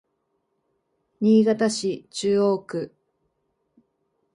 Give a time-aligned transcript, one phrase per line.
[1.19, 2.91] 新潟市中央区